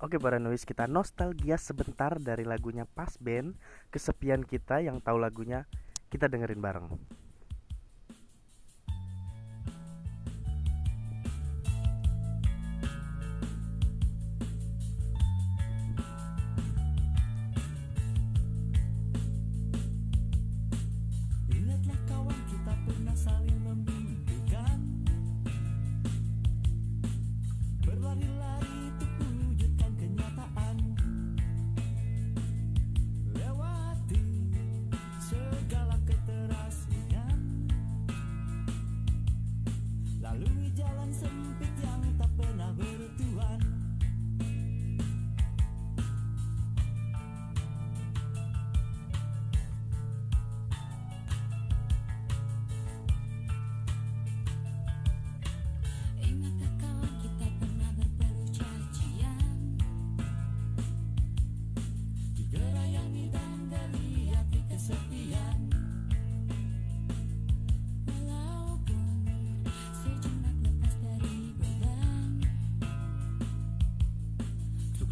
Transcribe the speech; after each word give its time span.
Oke 0.00 0.16
para 0.16 0.40
noise 0.40 0.64
kita 0.64 0.88
nostalgia 0.88 1.60
sebentar 1.60 2.16
dari 2.16 2.48
lagunya 2.48 2.88
Pas 2.88 3.20
Band 3.20 3.52
Kesepian 3.92 4.48
kita 4.48 4.80
yang 4.80 4.96
tahu 5.04 5.20
lagunya 5.20 5.68
kita 6.08 6.24
dengerin 6.24 6.64
bareng 6.64 6.88
sempit 41.10 41.74
yang 41.82 42.00
tak 42.14 42.30
pernah 42.38 42.70
berhenti 42.78 42.99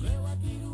Leo 0.00 0.26
aquí 0.28 0.67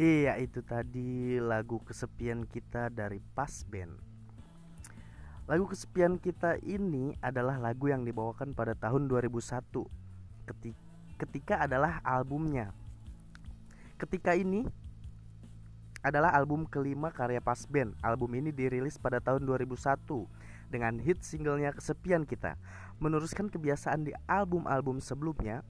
Iya 0.00 0.40
itu 0.40 0.64
tadi 0.64 1.36
lagu 1.36 1.76
kesepian 1.84 2.48
kita 2.48 2.88
dari 2.88 3.20
Pas 3.36 3.52
Band. 3.68 4.00
Lagu 5.44 5.68
kesepian 5.68 6.16
kita 6.16 6.56
ini 6.64 7.12
adalah 7.20 7.60
lagu 7.60 7.92
yang 7.92 8.08
dibawakan 8.08 8.56
pada 8.56 8.72
tahun 8.72 9.12
2001 9.12 9.60
Ketika 11.20 11.60
adalah 11.60 12.00
albumnya. 12.00 12.72
Ketika 14.00 14.32
ini 14.32 14.64
adalah 16.00 16.32
album 16.32 16.64
kelima 16.64 17.12
karya 17.12 17.44
Pas 17.44 17.68
Band. 17.68 17.92
Album 18.00 18.40
ini 18.40 18.56
dirilis 18.56 18.96
pada 18.96 19.20
tahun 19.20 19.44
2001 19.44 20.00
Dengan 20.72 20.96
hit 20.96 21.20
singlenya 21.28 21.76
Kesepian 21.76 22.24
Kita. 22.24 22.56
Meneruskan 23.04 23.52
kebiasaan 23.52 24.08
di 24.08 24.16
album-album 24.24 24.96
sebelumnya 25.04 25.60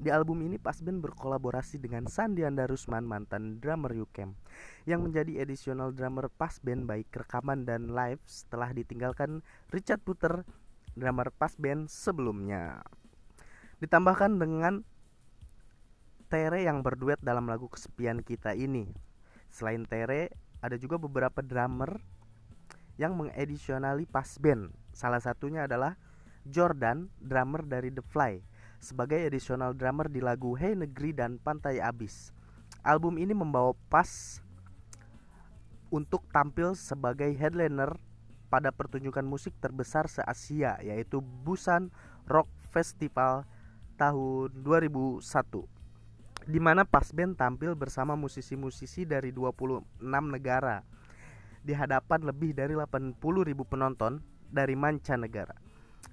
di 0.00 0.08
album 0.08 0.40
ini 0.40 0.56
Pasben 0.56 1.04
berkolaborasi 1.04 1.76
dengan 1.76 2.08
Sandianda 2.08 2.64
Rusman 2.64 3.04
mantan 3.04 3.60
drummer 3.60 3.92
Yukem 3.92 4.32
yang 4.88 5.04
menjadi 5.04 5.44
additional 5.44 5.92
drummer 5.92 6.32
Pasben 6.32 6.88
baik 6.88 7.12
rekaman 7.12 7.68
dan 7.68 7.92
live 7.92 8.24
setelah 8.24 8.72
ditinggalkan 8.72 9.44
Richard 9.68 10.00
Puter 10.00 10.48
drummer 10.96 11.28
Pasben 11.28 11.84
sebelumnya. 11.84 12.80
Ditambahkan 13.84 14.40
dengan 14.40 14.88
Tere 16.32 16.64
yang 16.64 16.80
berduet 16.80 17.20
dalam 17.20 17.50
lagu 17.50 17.68
kesepian 17.68 18.24
kita 18.24 18.56
ini. 18.56 18.88
Selain 19.52 19.84
Tere, 19.84 20.32
ada 20.64 20.80
juga 20.80 20.96
beberapa 20.96 21.44
drummer 21.44 22.00
yang 22.96 23.20
mengedisionali 23.20 24.08
Pasben. 24.08 24.72
Salah 24.96 25.20
satunya 25.20 25.68
adalah 25.68 26.00
Jordan, 26.48 27.12
drummer 27.20 27.68
dari 27.68 27.92
The 27.92 28.00
Fly 28.00 28.49
sebagai 28.80 29.20
additional 29.20 29.76
drummer 29.76 30.08
di 30.08 30.24
lagu 30.24 30.56
Hey 30.56 30.72
Negeri 30.72 31.12
dan 31.12 31.36
Pantai 31.36 31.78
Abis. 31.78 32.32
Album 32.80 33.20
ini 33.20 33.36
membawa 33.36 33.76
Pas 33.92 34.40
untuk 35.92 36.24
tampil 36.32 36.72
sebagai 36.72 37.28
headliner 37.36 38.00
pada 38.48 38.72
pertunjukan 38.72 39.22
musik 39.22 39.54
terbesar 39.60 40.08
se-Asia 40.08 40.80
yaitu 40.82 41.20
Busan 41.20 41.92
Rock 42.26 42.48
Festival 42.72 43.46
tahun 44.00 44.50
2001 44.64 45.22
di 46.48 46.58
mana 46.58 46.88
Pas 46.88 47.12
Band 47.12 47.36
tampil 47.36 47.76
bersama 47.76 48.16
musisi-musisi 48.16 49.04
dari 49.04 49.30
26 49.30 50.00
negara 50.02 50.82
di 51.60 51.76
hadapan 51.76 52.24
lebih 52.24 52.56
dari 52.56 52.72
80.000 52.72 53.20
penonton 53.68 54.18
dari 54.48 54.72
mancanegara. 54.74 55.69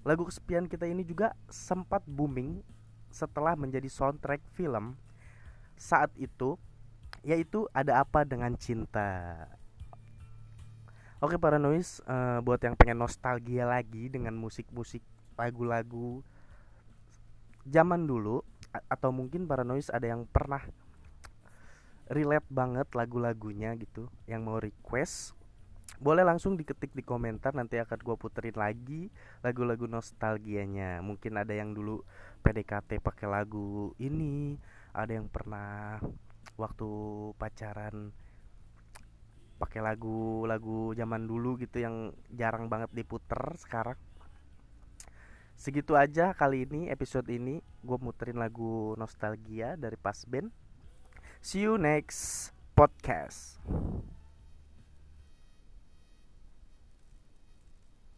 Lagu 0.08 0.24
kesepian 0.24 0.72
kita 0.72 0.88
ini 0.88 1.04
juga 1.04 1.36
sempat 1.52 2.00
booming 2.08 2.64
setelah 3.12 3.60
menjadi 3.60 3.92
soundtrack 3.92 4.40
film. 4.56 4.96
Saat 5.76 6.16
itu, 6.16 6.56
yaitu 7.28 7.68
ada 7.76 8.00
apa 8.00 8.24
dengan 8.24 8.56
cinta. 8.56 9.44
Oke 11.20 11.36
para 11.36 11.60
noise, 11.60 12.00
uh, 12.08 12.40
buat 12.40 12.64
yang 12.64 12.80
pengen 12.80 13.04
nostalgia 13.04 13.68
lagi 13.68 14.08
dengan 14.08 14.32
musik-musik 14.32 15.04
lagu-lagu 15.36 16.24
zaman 17.68 18.08
dulu 18.08 18.42
atau 18.88 19.12
mungkin 19.12 19.44
para 19.44 19.68
noise 19.68 19.92
ada 19.92 20.08
yang 20.08 20.24
pernah 20.24 20.64
relate 22.08 22.48
banget 22.48 22.88
lagu-lagunya 22.96 23.76
gitu 23.76 24.08
yang 24.26 24.48
mau 24.48 24.58
request 24.58 25.37
boleh 25.98 26.22
langsung 26.22 26.60
diketik 26.60 26.94
di 26.94 27.02
komentar 27.02 27.58
nanti 27.58 27.82
akan 27.82 27.98
gue 27.98 28.16
puterin 28.20 28.58
lagi 28.60 29.10
lagu-lagu 29.42 29.90
nostalgianya. 29.90 31.02
Mungkin 31.02 31.40
ada 31.40 31.56
yang 31.58 31.74
dulu 31.74 32.06
PDKT 32.46 33.02
pakai 33.02 33.26
lagu 33.26 33.96
ini 33.98 34.60
ada 34.94 35.18
yang 35.18 35.26
pernah 35.32 35.98
waktu 36.58 36.90
pacaran 37.38 38.14
pakai 39.58 39.82
lagu-lagu 39.82 40.94
zaman 40.94 41.26
dulu 41.26 41.58
gitu 41.58 41.82
yang 41.82 42.14
jarang 42.30 42.70
banget 42.70 42.94
diputer 42.94 43.58
sekarang. 43.58 43.98
Segitu 45.58 45.98
aja 45.98 46.38
kali 46.38 46.70
ini 46.70 46.94
episode 46.94 47.26
ini. 47.34 47.66
Gue 47.82 47.98
muterin 47.98 48.38
lagu 48.38 48.94
nostalgia 49.02 49.74
dari 49.74 49.98
pas 49.98 50.22
band. 50.30 50.54
See 51.42 51.66
you 51.66 51.82
next 51.82 52.54
podcast 52.78 53.58